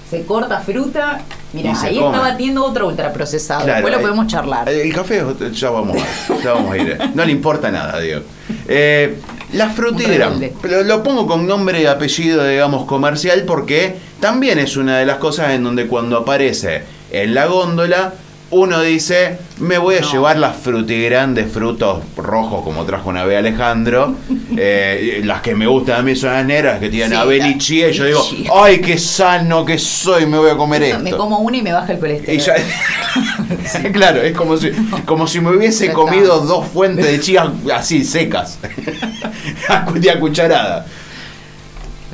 Se 0.09 0.23
corta 0.25 0.59
fruta 0.61 1.21
Mira, 1.53 1.79
ahí 1.83 1.97
come. 1.99 2.07
está 2.07 2.19
batiendo 2.31 2.65
otro 2.65 2.87
ultraprocesado. 2.87 3.63
Claro, 3.65 3.73
Después 3.75 3.93
lo 3.93 3.99
eh, 3.99 4.01
podemos 4.01 4.25
charlar. 4.27 4.67
El 4.67 4.91
café, 4.91 5.23
ya 5.53 5.69
vamos 5.69 5.97
a, 5.97 6.43
ya 6.43 6.53
vamos 6.53 6.71
a 6.71 6.77
ir. 6.77 6.97
No 7.13 7.23
le 7.25 7.31
importa 7.31 7.69
nada, 7.69 7.99
digo. 7.99 8.21
Eh, 8.67 9.19
la 9.53 9.71
rebelde. 9.71 10.53
Lo, 10.63 10.83
lo 10.83 11.03
pongo 11.03 11.27
con 11.27 11.45
nombre 11.45 11.81
y 11.81 11.85
apellido, 11.85 12.43
digamos, 12.47 12.85
comercial, 12.85 13.43
porque 13.45 13.97
también 14.19 14.59
es 14.59 14.77
una 14.77 14.97
de 14.99 15.05
las 15.05 15.17
cosas 15.17 15.51
en 15.51 15.63
donde 15.63 15.87
cuando 15.87 16.17
aparece 16.17 16.83
en 17.11 17.33
la 17.33 17.45
góndola, 17.47 18.13
uno 18.51 18.81
dice, 18.81 19.37
me 19.59 19.77
voy 19.77 19.97
a 19.97 20.01
No. 20.01 20.11
llevar 20.11 20.37
las 20.39 20.55
frutigram 20.57 21.35
de 21.35 21.45
frutos 21.45 21.99
rojos, 22.17 22.63
como 22.63 22.83
trajo 22.83 23.09
una 23.09 23.23
vez 23.23 23.37
Alejandro. 23.37 24.15
Eh, 24.61 25.21
las 25.23 25.41
que 25.41 25.55
me 25.55 25.67
gustan 25.67 25.99
a 25.99 26.01
mí 26.01 26.17
son 26.17 26.33
las 26.33 26.43
negras, 26.45 26.79
que 26.79 26.89
tienen 26.89 27.11
Sí, 27.11 27.15
abel 27.15 27.45
y 27.45 27.57
chía, 27.59 27.89
y 27.89 27.93
yo 27.93 28.03
digo, 28.05 28.27
ay, 28.61 28.81
qué 28.81 28.97
sano 28.97 29.63
que 29.63 29.77
soy, 29.77 30.25
me 30.25 30.37
voy 30.37 30.49
a 30.49 30.57
comer 30.57 30.83
esto. 30.83 30.99
Me 30.99 31.11
como 31.11 31.37
una 31.39 31.55
y 31.55 31.61
me 31.61 31.71
baja 31.71 31.93
el 31.93 31.97
Y 31.97 32.01
colesterol. 32.01 32.37
ya- 32.39 32.55
Sí, 33.65 33.83
claro, 33.93 34.21
es 34.21 34.35
como 34.35 34.57
si, 34.57 34.71
como 35.05 35.27
si 35.27 35.39
me 35.39 35.55
hubiese 35.55 35.93
comido 35.93 36.41
dos 36.41 36.67
fuentes 36.67 37.05
de 37.05 37.19
chía 37.21 37.49
así, 37.73 38.03
secas. 38.03 38.57
a 39.69 39.85
cucharada. 40.19 40.85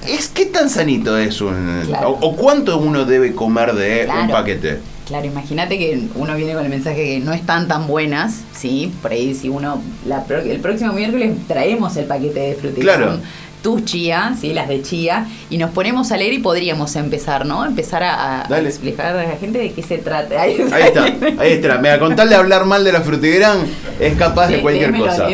Es 0.07 0.29
qué 0.29 0.45
tan 0.45 0.69
sanito 0.69 1.17
es 1.17 1.41
un. 1.41 1.83
Claro. 1.87 2.11
O, 2.11 2.27
o 2.27 2.35
cuánto 2.35 2.77
uno 2.77 3.05
debe 3.05 3.33
comer 3.33 3.73
de 3.73 4.07
un 4.21 4.29
paquete. 4.29 4.79
Claro, 5.05 5.27
imagínate 5.27 5.77
que 5.77 6.01
uno 6.15 6.35
viene 6.35 6.53
con 6.53 6.63
el 6.63 6.69
mensaje 6.69 7.03
que 7.03 7.19
no 7.19 7.31
están 7.31 7.67
tan 7.67 7.85
buenas, 7.85 8.41
¿sí? 8.55 8.91
Por 9.03 9.11
ahí 9.11 9.35
si 9.35 9.49
uno, 9.49 9.81
la 10.07 10.25
el 10.29 10.59
próximo 10.59 10.93
miércoles 10.93 11.31
traemos 11.47 11.95
el 11.97 12.05
paquete 12.05 12.39
de 12.39 12.55
frutas. 12.55 12.79
Claro. 12.79 13.19
Tus 13.61 13.85
chía, 13.85 14.35
¿sí? 14.39 14.53
Las 14.53 14.67
de 14.67 14.81
chía, 14.81 15.27
y 15.49 15.57
nos 15.57 15.71
ponemos 15.71 16.11
a 16.11 16.17
leer 16.17 16.33
y 16.33 16.39
podríamos 16.39 16.95
empezar, 16.95 17.45
¿no? 17.45 17.65
Empezar 17.65 18.03
a, 18.03 18.47
a 18.47 18.59
explicar 18.61 19.15
a 19.15 19.23
la 19.23 19.37
gente 19.37 19.57
de 19.59 19.71
qué 19.73 19.81
se 19.83 19.97
trata. 19.99 20.41
Ahí, 20.41 20.57
Ahí 20.71 20.83
está, 20.83 21.03
ahí 21.39 21.51
está. 21.53 21.77
Mira, 21.79 21.99
con 21.99 22.15
tal 22.15 22.29
de 22.29 22.35
hablar 22.35 22.65
mal 22.65 22.83
de 22.83 22.91
la 22.91 23.01
frutigrán, 23.01 23.59
es 23.99 24.15
capaz 24.17 24.47
de 24.47 24.61
cualquier 24.61 24.95
cosa. 24.95 25.27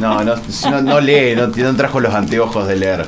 No, 0.00 0.22
no, 0.22 0.36
no, 0.70 0.82
no 0.82 1.00
lee, 1.00 1.34
no, 1.34 1.48
no 1.48 1.76
trajo 1.76 2.00
los 2.00 2.14
anteojos 2.14 2.68
de 2.68 2.76
leer. 2.76 3.06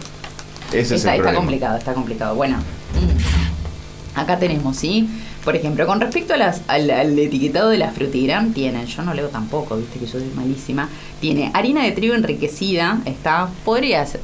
Ese 0.72 0.80
es 0.80 0.92
está, 0.92 1.10
el 1.10 1.16
está 1.16 1.22
problema. 1.22 1.36
complicado, 1.38 1.78
está 1.78 1.92
complicado. 1.94 2.34
Bueno, 2.34 2.56
mm, 2.58 4.18
acá 4.18 4.38
tenemos, 4.38 4.76
¿sí? 4.76 5.08
Por 5.44 5.56
ejemplo, 5.56 5.86
con 5.86 6.00
respecto 6.00 6.34
a 6.34 6.36
las, 6.36 6.60
al, 6.68 6.90
al 6.90 7.18
etiquetado 7.18 7.70
de 7.70 7.78
la 7.78 7.90
frutigram, 7.92 8.52
tienen, 8.52 8.86
yo 8.86 9.02
no 9.02 9.14
leo 9.14 9.28
tampoco, 9.28 9.76
viste 9.78 9.98
que 9.98 10.04
yo 10.06 10.12
soy 10.12 10.24
malísima, 10.36 10.88
tiene 11.20 11.50
harina 11.54 11.82
de 11.82 11.92
trigo 11.92 12.14
enriquecida, 12.14 12.98
está, 13.06 13.48
podría 13.64 14.04
ser. 14.04 14.20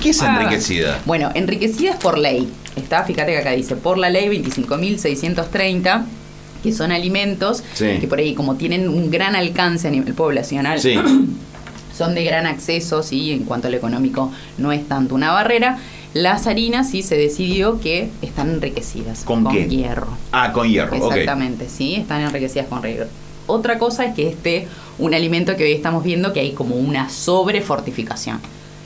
¿Qué 0.00 0.10
es 0.10 0.22
Ah, 0.22 0.36
enriquecida? 0.40 1.00
Bueno, 1.06 1.30
enriquecida 1.34 1.90
es 1.90 1.96
por 1.96 2.18
ley, 2.18 2.48
está, 2.76 3.02
fíjate 3.02 3.32
que 3.32 3.38
acá 3.38 3.50
dice, 3.50 3.74
por 3.74 3.98
la 3.98 4.10
ley 4.10 4.28
25.630 4.28 6.04
que 6.62 6.72
son 6.72 6.92
alimentos 6.92 7.62
Sí. 7.74 7.96
que 8.00 8.06
por 8.06 8.18
ahí 8.18 8.34
como 8.34 8.54
tienen 8.56 8.88
un 8.88 9.10
gran 9.10 9.34
alcance 9.34 9.88
a 9.88 9.90
nivel 9.90 10.12
poblacional, 10.14 10.78
Sí. 10.80 10.94
son 12.00 12.14
de 12.14 12.24
gran 12.24 12.46
acceso, 12.46 13.02
sí, 13.02 13.30
en 13.30 13.44
cuanto 13.44 13.68
a 13.68 13.70
lo 13.70 13.76
económico 13.76 14.32
no 14.56 14.72
es 14.72 14.88
tanto 14.88 15.14
una 15.14 15.32
barrera. 15.32 15.78
Las 16.14 16.46
harinas 16.46 16.88
sí 16.90 17.02
se 17.02 17.14
decidió 17.14 17.78
que 17.78 18.08
están 18.22 18.48
enriquecidas 18.48 19.22
¿Con 19.24 19.46
qué? 19.46 19.68
hierro. 19.68 20.08
Ah, 20.32 20.50
con 20.50 20.66
hierro. 20.66 20.96
Exactamente, 20.96 21.68
sí, 21.68 21.96
están 21.96 22.22
enriquecidas 22.22 22.68
con 22.68 22.82
hierro. 22.82 23.06
Otra 23.46 23.78
cosa 23.78 24.06
es 24.06 24.14
que 24.14 24.28
este, 24.28 24.66
un 24.98 25.12
alimento 25.12 25.54
que 25.56 25.64
hoy 25.64 25.72
estamos 25.72 26.02
viendo 26.02 26.32
que 26.32 26.40
hay 26.40 26.52
como 26.52 26.74
una 26.76 27.10
sobrefortificación. 27.10 28.40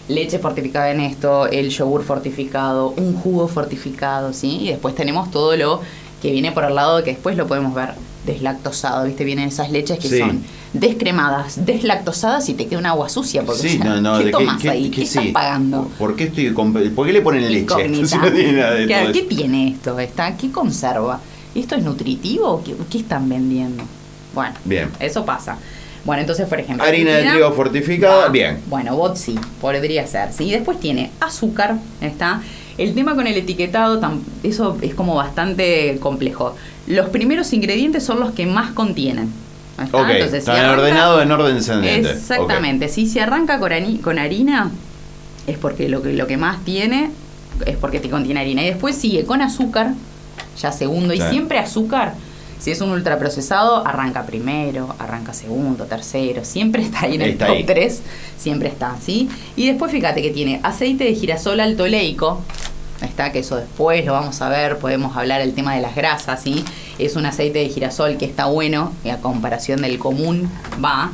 Leche 0.08 0.40
fortificada 0.40 0.90
en 0.90 0.98
esto, 0.98 1.46
el 1.46 1.70
yogur 1.70 2.02
fortificado, 2.02 2.94
un 2.96 3.14
jugo 3.14 3.46
fortificado, 3.46 4.32
¿sí? 4.32 4.58
Y 4.62 4.68
después 4.70 4.96
tenemos 4.96 5.30
todo 5.30 5.56
lo 5.56 5.80
que 6.20 6.32
viene 6.32 6.50
por 6.50 6.64
el 6.64 6.74
lado 6.74 7.04
que 7.04 7.12
después 7.12 7.36
lo 7.36 7.46
podemos 7.46 7.74
ver 7.74 7.90
deslactosado, 8.26 9.04
¿viste? 9.04 9.24
Vienen 9.24 9.48
esas 9.48 9.70
leches 9.70 9.98
que 9.98 10.08
Sí. 10.08 10.18
son 10.18 10.42
descremadas, 10.72 11.64
deslactosadas 11.64 12.48
y 12.48 12.54
te 12.54 12.66
queda 12.66 12.78
un 12.78 12.86
agua 12.86 13.08
sucia. 13.08 13.42
Porque, 13.44 13.62
Sí, 13.68 13.78
o 13.80 13.82
sea, 13.82 13.94
no, 13.94 14.00
no, 14.00 14.18
¿qué 14.18 14.24
de 14.26 14.30
tomas 14.30 14.60
qué, 14.62 14.70
ahí? 14.70 14.90
qué- 14.90 15.02
¿Qué, 15.02 15.06
sí. 15.06 15.18
estás 15.18 15.32
pagando? 15.32 15.90
¿Por 15.98 16.16
qué, 16.16 16.24
estoy 16.24 16.50
¿Por 16.50 17.06
qué 17.06 17.12
le 17.12 17.20
ponen 17.20 17.50
leche? 17.50 17.88
No 17.88 18.32
tiene 18.32 18.52
nada 18.52 18.74
de 18.74 18.86
Claro, 18.86 19.04
todo 19.04 19.12
¿Qué 19.12 19.22
tiene 19.22 19.68
esto? 19.68 19.98
¿Está? 19.98 20.36
¿Qué 20.36 20.50
conserva? 20.50 21.20
¿Esto 21.54 21.76
es 21.76 21.82
nutritivo? 21.84 22.62
¿Qué, 22.64 22.74
qué 22.90 22.98
están 22.98 23.28
vendiendo? 23.28 23.84
Bueno, 24.34 24.54
Bien. 24.64 24.90
eso 24.98 25.24
pasa. 25.24 25.56
Bueno, 26.04 26.20
entonces, 26.20 26.46
por 26.48 26.60
ejemplo... 26.60 26.84
Harina 26.84 27.12
de 27.12 27.30
trigo 27.30 27.52
fortificada, 27.52 28.24
Va. 28.24 28.28
bien. 28.28 28.58
Bueno, 28.68 28.94
bot 28.96 29.16
sí, 29.16 29.38
podría 29.60 30.06
ser. 30.06 30.32
¿sí? 30.32 30.50
Después 30.50 30.78
tiene 30.80 31.10
azúcar, 31.20 31.76
¿está? 32.00 32.42
El 32.78 32.94
tema 32.94 33.14
con 33.14 33.26
el 33.26 33.36
etiquetado, 33.36 34.00
eso 34.42 34.76
es 34.82 34.94
como 34.94 35.14
bastante 35.14 35.98
complejo. 36.00 36.56
Los 36.86 37.08
primeros 37.10 37.52
ingredientes 37.52 38.02
son 38.04 38.20
los 38.20 38.32
que 38.32 38.46
más 38.46 38.72
contienen. 38.72 39.30
¿está? 39.82 39.98
Ok, 40.02 40.08
Entonces, 40.10 40.44
si 40.44 40.50
arranca- 40.50 40.72
ordenados 40.72 41.22
en 41.22 41.32
orden 41.32 41.54
descendente. 41.56 42.10
Exactamente. 42.10 42.88
Si 42.88 43.06
se 43.06 43.20
arranca 43.20 43.58
con, 43.58 44.18
harina, 44.18 44.70
es 45.46 45.58
porque 45.58 45.88
lo 45.88 46.02
que, 46.02 46.12
lo 46.12 46.26
que 46.26 46.36
más 46.36 46.64
tiene 46.64 47.10
es 47.66 47.76
porque 47.76 48.00
te 48.00 48.10
contiene 48.10 48.40
harina. 48.40 48.62
Y 48.62 48.66
después 48.66 48.96
sigue 48.96 49.24
con 49.24 49.40
azúcar, 49.40 49.92
ya 50.60 50.72
segundo. 50.72 51.14
Y 51.14 51.20
Sí. 51.20 51.26
siempre 51.30 51.58
azúcar, 51.58 52.14
si 52.58 52.70
es 52.70 52.80
un 52.80 52.90
ultraprocesado, 52.90 53.86
arranca 53.86 54.26
primero, 54.26 54.94
arranca 54.98 55.32
segundo, 55.34 55.84
tercero. 55.84 56.44
Siempre 56.44 56.82
está 56.82 57.02
ahí 57.02 57.14
en 57.16 57.22
el 57.22 57.30
Está 57.30 57.46
top 57.46 57.56
ahí. 57.56 57.64
3. 57.64 58.02
Siempre 58.38 58.68
está, 58.68 58.96
¿sí? 59.04 59.28
Y 59.56 59.66
después 59.68 59.92
fíjate 59.92 60.22
que 60.22 60.30
tiene 60.30 60.60
aceite 60.62 61.04
de 61.04 61.14
girasol 61.14 61.60
altoleico. 61.60 62.42
Está, 63.02 63.32
que 63.32 63.40
eso 63.40 63.56
después 63.56 64.04
lo 64.06 64.12
vamos 64.12 64.40
a 64.40 64.48
ver, 64.48 64.78
podemos 64.78 65.16
hablar 65.16 65.40
el 65.40 65.52
tema 65.54 65.74
de 65.74 65.82
las 65.82 65.94
grasas, 65.94 66.42
¿sí? 66.42 66.64
Es 66.98 67.16
un 67.16 67.26
aceite 67.26 67.58
de 67.58 67.68
girasol 67.68 68.16
que 68.16 68.24
está 68.24 68.46
bueno, 68.46 68.92
y 69.04 69.10
a 69.10 69.18
comparación 69.18 69.82
del 69.82 69.98
común, 69.98 70.48
va. 70.82 71.10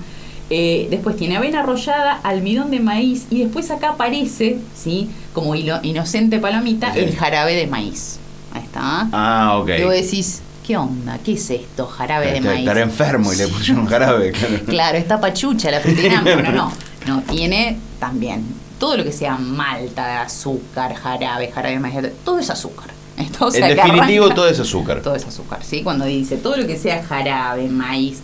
Eh, 0.50 0.88
después 0.90 1.16
tiene 1.16 1.36
avena 1.36 1.60
arrollada, 1.60 2.20
almidón 2.22 2.70
de 2.70 2.80
maíz 2.80 3.26
y 3.30 3.42
después 3.44 3.70
acá 3.70 3.90
aparece, 3.90 4.58
¿sí? 4.76 5.08
Como 5.32 5.54
hilo- 5.54 5.80
inocente 5.82 6.38
palomita, 6.38 6.92
Sí. 6.92 6.98
el 7.00 7.16
jarabe 7.16 7.54
de 7.54 7.66
maíz. 7.66 8.18
Ahí 8.52 8.62
está. 8.64 9.08
Ah, 9.12 9.58
ok. 9.60 9.70
Y 9.78 9.82
vos 9.84 9.92
decís, 9.92 10.42
¿qué 10.66 10.76
onda? 10.76 11.18
¿Qué 11.24 11.32
es 11.34 11.50
esto? 11.50 11.86
Jarabe 11.86 12.26
de 12.32 12.38
Estar- 12.38 12.44
maíz. 12.52 12.60
Estar 12.60 12.78
enfermo 12.78 13.32
y 13.32 13.36
le 13.36 13.46
pusieron 13.48 13.86
jarabe. 13.86 14.32
claro. 14.32 14.64
Claro, 14.66 14.98
está 14.98 15.20
pachucha 15.20 15.70
la 15.70 15.80
frutina. 15.80 16.20
Bueno, 16.22 16.50
no. 16.52 16.72
No, 17.06 17.22
tiene 17.22 17.78
también 17.98 18.44
todo 18.80 18.96
lo 18.96 19.04
que 19.04 19.12
sea 19.12 19.36
malta, 19.36 20.22
azúcar, 20.22 20.94
jarabe, 20.96 21.52
jarabe 21.52 21.74
de 21.74 21.80
maíz, 21.80 21.96
todo 22.24 22.40
es 22.40 22.50
azúcar. 22.50 22.90
Esto, 23.16 23.46
o 23.46 23.50
sea, 23.52 23.68
en 23.68 23.76
definitivo, 23.76 24.24
arranca- 24.24 24.34
todo 24.34 24.48
es 24.48 24.58
azúcar. 24.58 25.00
todo 25.02 25.14
es 25.14 25.24
azúcar, 25.26 25.60
¿sí? 25.62 25.82
Cuando 25.84 26.04
dice 26.06 26.36
todo 26.36 26.56
lo 26.56 26.66
que 26.66 26.76
sea 26.76 27.04
jarabe, 27.04 27.68
maíz, 27.68 28.18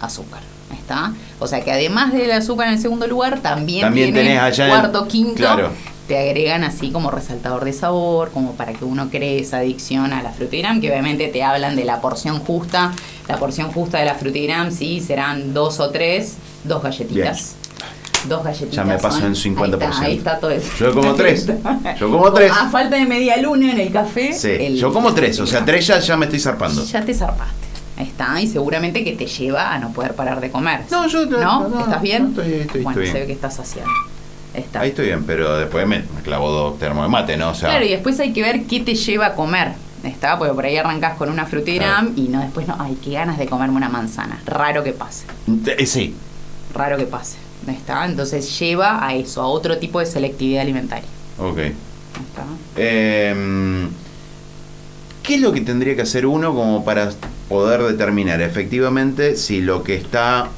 azúcar. 0.00 0.40
¿Está? 0.72 1.12
O 1.38 1.46
sea 1.46 1.60
que 1.62 1.70
además 1.72 2.12
del 2.12 2.30
azúcar 2.32 2.66
en 2.68 2.74
el 2.74 2.80
segundo 2.80 3.06
lugar, 3.06 3.40
también, 3.40 3.82
También 3.82 4.12
tenés 4.12 4.38
allá 4.40 4.64
el- 4.66 4.70
cuarto, 4.70 5.06
quinto. 5.08 5.34
claro. 5.36 5.70
Te 6.08 6.16
agregan 6.18 6.62
así 6.62 6.90
como 6.92 7.10
resaltador 7.10 7.64
de 7.64 7.72
sabor, 7.72 8.30
como 8.30 8.52
para 8.52 8.72
que 8.72 8.84
uno 8.84 9.08
cree 9.10 9.40
esa 9.40 9.58
adicción 9.58 10.12
a 10.12 10.22
la 10.22 10.30
frutigram, 10.30 10.80
que 10.80 10.88
obviamente 10.90 11.26
te 11.28 11.42
hablan 11.42 11.74
de 11.74 11.84
la 11.84 12.00
porción 12.00 12.38
justa. 12.38 12.92
La 13.28 13.38
porción 13.38 13.72
justa 13.72 13.98
de 13.98 14.04
la 14.04 14.14
frutigram, 14.14 14.70
sí, 14.70 15.00
serán 15.00 15.52
dos 15.52 15.80
o 15.80 15.90
tres, 15.90 16.34
dos 16.62 16.80
galletitas. 16.82 17.56
Dos 18.28 18.44
galletitas. 18.44 18.74
Ya 18.76 18.84
me 18.84 18.98
pasó 18.98 19.18
son- 19.20 19.26
en 19.28 19.34
50%. 19.36 19.82
Ahí 19.82 19.90
está, 19.90 20.04
ahí 20.04 20.16
está 20.16 20.38
todo 20.40 20.50
eso. 20.50 20.70
Yo 20.78 20.94
como 20.94 21.14
tres. 21.16 21.46
Yo 21.98 22.10
como 22.10 22.32
tres. 22.32 22.50
A 22.52 22.68
falta 22.70 22.96
de 22.96 23.06
media 23.06 23.36
luna 23.38 23.72
en 23.72 23.80
el 23.80 23.92
café. 23.92 24.32
Sí, 24.32 24.50
el- 24.50 24.76
yo 24.76 24.92
como 24.92 25.12
tres, 25.14 25.38
o 25.40 25.46
sea, 25.46 25.64
tres 25.64 25.86
ya, 25.86 25.98
ya 26.00 26.16
me 26.16 26.26
estoy 26.26 26.40
zarpando. 26.40 26.84
ya 26.84 27.04
te 27.04 27.14
zarpaste. 27.14 27.66
Está, 27.98 28.40
y 28.42 28.46
seguramente 28.46 29.02
que 29.02 29.12
te 29.12 29.26
lleva 29.26 29.72
a 29.72 29.78
no 29.78 29.90
poder 29.92 30.14
parar 30.14 30.40
de 30.40 30.50
comer. 30.50 30.80
No, 30.90 31.06
yo- 31.08 31.24
¿No? 31.26 31.68
no, 31.68 31.80
¿Estás 31.80 32.02
bien? 32.02 32.34
no, 32.34 32.42
estoy- 32.42 32.60
estoy- 32.60 32.82
bueno, 32.82 32.90
estoy 32.90 33.02
bien. 33.04 33.12
se 33.14 33.20
ve 33.20 33.26
que 33.26 33.32
estás 33.32 33.54
saciado. 33.56 33.88
Está. 34.52 34.80
Ahí 34.80 34.90
estoy 34.90 35.06
bien, 35.06 35.24
pero 35.24 35.56
después 35.58 35.86
me, 35.86 35.98
me 36.00 36.20
clavo 36.22 36.50
dos 36.50 36.78
termos 36.78 37.04
de 37.04 37.08
mate, 37.10 37.36
¿no? 37.36 37.50
O 37.50 37.54
sea, 37.54 37.70
Claro, 37.70 37.84
y 37.84 37.90
después 37.90 38.18
hay 38.20 38.32
que 38.32 38.42
ver 38.42 38.64
qué 38.64 38.80
te 38.80 38.94
lleva 38.94 39.26
a 39.26 39.34
comer. 39.34 39.72
Está, 40.04 40.38
porque 40.38 40.52
por 40.54 40.64
ahí 40.64 40.76
arrancas 40.76 41.14
con 41.16 41.30
una 41.30 41.46
frutigram 41.46 42.12
y 42.16 42.28
no 42.28 42.40
después 42.40 42.68
no, 42.68 42.76
ay, 42.78 42.96
qué 43.02 43.12
ganas 43.12 43.38
de 43.38 43.46
comerme 43.46 43.76
una 43.76 43.88
manzana. 43.88 44.38
Raro 44.46 44.84
que 44.84 44.92
pase. 44.92 45.24
eh, 45.66 45.86
sí. 45.86 46.14
Raro 46.74 46.96
que 46.96 47.04
pase. 47.06 47.38
¿Está? 47.66 48.06
Entonces 48.06 48.58
lleva 48.58 49.04
a 49.06 49.14
eso, 49.14 49.42
a 49.42 49.46
otro 49.46 49.78
tipo 49.78 50.00
de 50.00 50.06
selectividad 50.06 50.62
alimentaria. 50.62 51.08
Ok. 51.38 51.58
¿Está? 51.58 52.46
Em, 52.76 53.88
¿Qué 55.22 55.34
es 55.34 55.40
lo 55.40 55.52
que 55.52 55.60
tendría 55.60 55.96
que 55.96 56.02
hacer 56.02 56.26
uno 56.26 56.54
como 56.54 56.84
para 56.84 57.10
poder 57.48 57.82
determinar 57.82 58.40
efectivamente 58.40 59.36
si 59.36 59.60
lo 59.60 59.82
que 59.82 59.96
está 59.96 60.48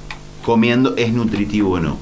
comiendo 0.45 0.95
es 0.97 1.13
nutritivo 1.13 1.73
o 1.73 1.81
no? 1.81 1.97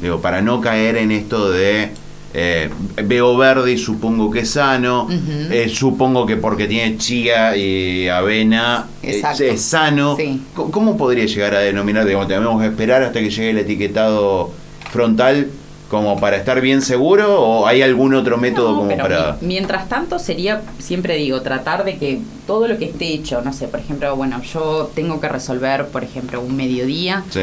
Digo, 0.00 0.20
para 0.20 0.40
no 0.40 0.62
caer 0.62 0.96
en 0.96 1.10
esto 1.10 1.50
de 1.50 1.90
eh, 2.32 2.70
veo 3.04 3.36
verde 3.36 3.72
y 3.72 3.78
supongo 3.78 4.30
que 4.30 4.40
es 4.40 4.50
sano, 4.50 5.08
eh, 5.10 5.68
supongo 5.68 6.26
que 6.26 6.36
porque 6.36 6.66
tiene 6.68 6.96
chía 6.96 7.56
y 7.56 8.08
avena 8.08 8.86
eh, 9.02 9.16
Exacto. 9.16 9.42
es 9.44 9.60
sano. 9.62 10.16
Sí. 10.16 10.40
¿Cómo 10.54 10.96
podría 10.96 11.26
llegar 11.26 11.54
a 11.56 11.60
denominar? 11.60 12.04
Digamos, 12.06 12.28
tenemos 12.28 12.60
que 12.60 12.68
esperar 12.68 13.02
hasta 13.02 13.18
que 13.20 13.30
llegue 13.30 13.50
el 13.50 13.58
etiquetado 13.58 14.52
frontal 14.90 15.48
como 15.88 16.20
para 16.20 16.36
estar 16.36 16.60
bien 16.60 16.82
seguro 16.82 17.40
o 17.42 17.66
hay 17.66 17.82
algún 17.82 18.14
otro 18.14 18.36
método 18.38 18.70
No, 18.72 18.76
como 18.76 18.88
pero 18.90 19.02
para... 19.02 19.36
mi- 19.40 19.48
mientras 19.48 19.88
tanto 19.88 20.20
sería, 20.20 20.62
siempre 20.78 21.16
digo, 21.16 21.40
tratar 21.42 21.84
de 21.84 21.96
que 21.98 22.20
todo 22.46 22.68
lo 22.68 22.78
que 22.78 22.84
esté 22.84 23.08
hecho, 23.12 23.42
no 23.42 23.52
sé, 23.52 23.66
por 23.66 23.80
ejemplo, 23.80 24.14
bueno, 24.14 24.40
yo 24.42 24.88
tengo 24.94 25.20
que 25.20 25.28
resolver, 25.28 25.86
por 25.88 26.04
ejemplo, 26.04 26.40
un 26.40 26.54
mediodía 26.54 27.24
Sí. 27.30 27.40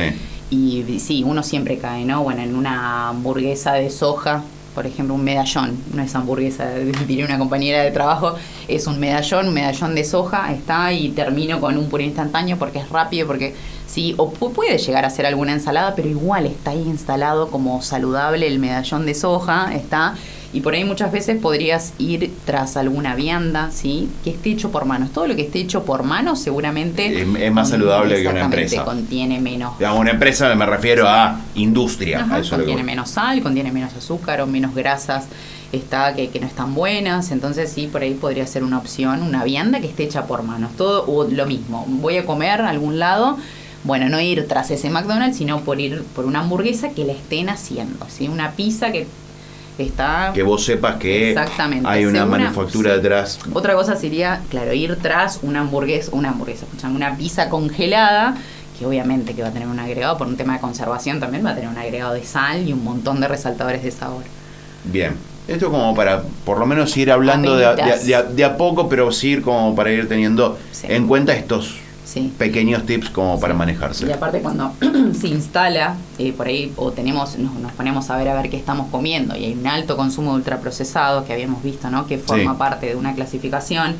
y 0.49 0.99
sí, 1.01 1.23
uno 1.25 1.43
siempre 1.43 1.77
cae, 1.77 2.05
¿no? 2.05 2.23
Bueno, 2.23 2.41
en 2.41 2.55
una 2.55 3.09
hamburguesa 3.09 3.73
de 3.73 3.89
soja, 3.89 4.43
por 4.77 4.85
ejemplo, 4.85 5.15
un 5.15 5.23
medallón, 5.23 5.75
no 5.91 6.03
es 6.03 6.13
hamburguesa, 6.13 6.69
diría 7.07 7.25
una 7.25 7.39
compañera 7.39 7.81
de 7.81 7.89
trabajo, 7.89 8.35
es 8.67 8.85
un 8.85 8.99
medallón, 8.99 9.47
un 9.47 9.55
medallón 9.55 9.95
de 9.95 10.03
soja, 10.03 10.53
está 10.53 10.93
y 10.93 11.09
termino 11.09 11.59
con 11.59 11.75
un 11.79 11.89
puré 11.89 12.03
instantáneo 12.03 12.57
porque 12.59 12.77
es 12.77 12.89
rápido, 12.89 13.25
porque 13.25 13.55
sí, 13.87 14.13
o 14.17 14.31
pu- 14.33 14.51
puede 14.51 14.77
llegar 14.77 15.05
a 15.05 15.09
ser 15.09 15.25
alguna 15.25 15.53
ensalada, 15.53 15.95
pero 15.95 16.07
igual 16.07 16.45
está 16.45 16.71
ahí 16.71 16.81
instalado 16.85 17.49
como 17.49 17.81
saludable 17.81 18.47
el 18.47 18.59
medallón 18.59 19.05
de 19.05 19.15
soja, 19.15 19.73
está. 19.73 20.15
Y 20.53 20.61
por 20.61 20.73
ahí 20.73 20.85
muchas 20.85 21.11
veces 21.11 21.39
podrías 21.41 21.93
ir 21.97 22.31
tras 22.45 22.77
alguna 22.77 23.15
vianda, 23.15 23.69
¿sí? 23.69 24.07
Que 24.23 24.29
esté 24.29 24.51
hecho 24.51 24.71
por 24.71 24.85
manos. 24.85 25.11
Todo 25.11 25.27
lo 25.27 25.35
que 25.35 25.41
esté 25.41 25.59
hecho 25.59 25.83
por 25.83 26.03
manos 26.03 26.39
seguramente... 26.39 27.21
Es- 27.21 27.27
es 27.37 27.51
más 27.51 27.69
saludable 27.69 28.21
que 28.21 28.27
una 28.29 28.45
empresa. 28.45 28.85
contiene 28.85 29.41
menos 29.41 29.77
Digamos, 29.77 29.99
una 29.99 30.11
empresa 30.11 30.55
me 30.55 30.65
refiero 30.65 31.05
a 31.07 31.41
industria. 31.55 32.21
Ajá, 32.21 32.35
a 32.35 32.39
eso 32.39 32.55
contiene 32.55 32.81
menos 32.83 33.09
sal, 33.09 33.41
contiene 33.43 33.71
menos 33.73 33.93
azúcar 33.93 34.39
o 34.41 34.47
menos 34.47 34.73
grasas 34.73 35.25
está 35.73 36.13
que, 36.15 36.29
que 36.29 36.39
no 36.39 36.47
están 36.47 36.73
buenas, 36.73 37.29
entonces 37.31 37.69
sí, 37.69 37.87
por 37.87 38.01
ahí 38.01 38.13
podría 38.13 38.47
ser 38.47 38.63
una 38.63 38.77
opción, 38.77 39.21
una 39.21 39.43
vianda 39.43 39.81
que 39.81 39.87
esté 39.87 40.05
hecha 40.05 40.25
por 40.25 40.43
manos, 40.43 40.71
todo 40.77 41.05
o 41.07 41.25
lo 41.25 41.45
mismo, 41.45 41.83
voy 41.89 42.15
a 42.15 42.25
comer 42.25 42.61
a 42.61 42.69
algún 42.69 42.99
lado, 42.99 43.37
bueno, 43.87 44.07
no 44.09 44.19
ir 44.21 44.47
tras 44.47 44.69
ese 44.69 44.89
McDonald's, 44.91 45.37
sino 45.37 45.61
por 45.61 45.79
ir 45.81 46.03
por 46.15 46.25
una 46.25 46.39
hamburguesa 46.41 46.89
que 46.89 47.05
la 47.05 47.13
estén 47.13 47.49
haciendo, 47.49 48.05
¿sí? 48.09 48.27
una 48.27 48.51
pizza 48.51 48.91
que 48.91 49.07
está... 49.77 50.31
Que 50.33 50.43
vos 50.43 50.63
sepas 50.63 50.97
que 50.97 51.29
Exactamente, 51.31 51.87
hay 51.89 52.05
una 52.05 52.25
manufactura 52.25 52.93
detrás. 52.97 53.39
Otra 53.53 53.73
cosa 53.75 53.95
sería, 53.95 54.41
claro, 54.49 54.73
ir 54.73 54.95
tras 55.01 55.39
una 55.41 55.61
hamburguesa, 55.61 56.11
una 56.13 56.29
hamburguesa, 56.29 56.65
una 56.93 57.15
pizza 57.17 57.49
congelada, 57.49 58.35
que 58.77 58.85
obviamente 58.85 59.33
que 59.33 59.41
va 59.41 59.47
a 59.47 59.51
tener 59.51 59.67
un 59.67 59.79
agregado, 59.79 60.17
por 60.17 60.27
un 60.27 60.35
tema 60.37 60.53
de 60.53 60.59
conservación 60.59 61.19
también 61.19 61.43
va 61.45 61.51
a 61.51 61.55
tener 61.55 61.69
un 61.69 61.77
agregado 61.77 62.13
de 62.13 62.23
sal 62.23 62.67
y 62.67 62.73
un 62.73 62.83
montón 62.83 63.19
de 63.19 63.27
resaltadores 63.27 63.83
de 63.83 63.91
sabor. 63.91 64.23
Bien. 64.83 65.13
Esto 65.47 65.71
como 65.71 65.95
para 65.95 66.23
por 66.43 66.59
lo 66.59 66.65
menos 66.65 66.95
ir 66.97 67.09
hablando 67.09 67.55
de 67.55 67.65
a, 67.65 67.73
de 67.73 67.81
a- 67.83 67.97
de 67.97 68.15
a- 68.15 68.23
de 68.23 68.43
a 68.43 68.57
poco, 68.57 68.89
pero 68.89 69.11
sí 69.13 69.29
ir 69.29 69.41
como 69.41 69.73
para 69.75 69.91
ir 69.91 70.07
teniendo 70.09 70.57
Sí. 70.73 70.87
en 70.89 71.07
cuenta 71.07 71.33
estos 71.33 71.77
Sí. 72.07 72.31
pequeños 72.37 72.85
tips 72.85 73.09
como 73.09 73.37
para 73.37 73.53
manejarse. 73.53 74.07
Y 74.07 74.11
aparte 74.13 74.39
cuando 74.39 74.71
se 75.19 75.27
instala, 75.27 75.95
eh, 76.17 76.31
por 76.31 76.47
ahí, 76.47 76.71
o 76.77 76.91
tenemos, 76.91 77.37
nos, 77.37 77.53
nos 77.55 77.73
ponemos 77.73 78.09
a 78.09 78.15
ver 78.17 78.29
a 78.29 78.41
ver 78.41 78.49
qué 78.49 78.55
estamos 78.55 78.87
comiendo, 78.89 79.35
y 79.35 79.43
hay 79.43 79.53
un 79.53 79.67
alto 79.67 79.97
consumo 79.97 80.31
de 80.31 80.37
ultraprocesados 80.37 81.25
que 81.25 81.33
habíamos 81.33 81.61
visto, 81.63 81.89
¿no? 81.89 82.07
Que 82.07 82.17
forma 82.17 82.53
Sí. 82.53 82.57
parte 82.57 82.85
de 82.87 82.95
una 82.95 83.13
clasificación, 83.13 83.95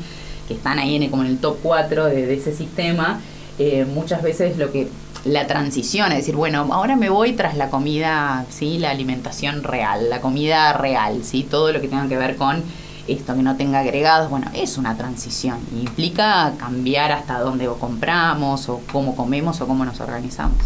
que 0.48 0.54
están 0.54 0.80
ahí 0.80 0.96
en, 0.96 1.04
el- 1.04 1.10
como 1.10 1.24
en 1.24 1.32
el 1.32 1.38
top 1.39 1.58
4 1.62 2.06
de, 2.06 2.26
de 2.26 2.34
ese 2.36 2.56
sistema, 2.56 3.20
eh, 3.60 3.86
muchas 3.93 4.22
veces 4.24 4.58
lo 4.58 4.72
que 4.72 4.88
la 5.26 5.46
transición, 5.46 6.12
es 6.13 6.20
decir, 6.20 6.36
bueno, 6.38 6.65
ahora 6.72 6.96
me 6.96 7.10
voy 7.10 7.34
tras 7.34 7.58
la 7.58 7.70
comida, 7.70 8.46
sí, 8.50 8.78
la 8.80 8.91
alimentación 8.91 9.63
real, 9.63 10.10
la 10.10 10.22
comida 10.22 10.72
real, 10.72 11.24
sí, 11.26 11.43
todo 11.43 11.74
lo 11.74 11.82
que 11.82 11.89
tenga 11.89 12.08
que 12.08 12.15
ver 12.17 12.38
con 12.38 12.63
esto 13.08 13.36
que 13.36 13.41
no 13.43 13.56
tenga 13.56 13.80
agregados, 13.80 14.30
bueno, 14.30 14.50
es 14.54 14.78
una 14.78 14.96
transición, 14.98 15.58
implica 15.76 16.54
cambiar 16.60 17.12
hasta 17.12 17.39
dónde 17.39 17.67
compramos 17.80 18.70
o 18.70 18.82
cómo 18.91 19.15
comemos 19.15 19.60
o 19.62 19.67
cómo 19.67 19.86
nos 19.86 20.00
organizamos. 20.00 20.58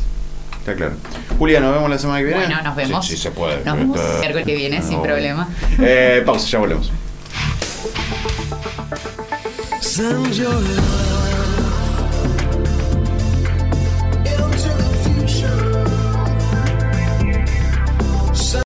Está 0.59 0.75
claro. 0.75 0.93
Julia, 1.39 1.59
nos 1.59 1.73
vemos 1.73 1.89
la 1.89 1.97
semana 1.97 2.19
que 2.19 2.25
viene. 2.25 2.39
Bueno, 2.45 2.61
nos 2.61 2.75
vemos. 2.75 3.05
Sí, 3.07 3.15
sí 3.15 3.21
se 3.23 3.31
puede. 3.31 3.63
Nos 3.65 3.77
vemos 3.77 3.99
el 3.99 4.19
miércoles 4.19 4.45
que 4.45 4.55
viene, 4.55 4.81
sin 4.81 4.97
No. 4.97 5.03
problema. 5.03 5.47
Eh, 5.79 6.21
pausa, 6.25 6.45
ya 6.47 6.59
volvemos. 6.59 6.91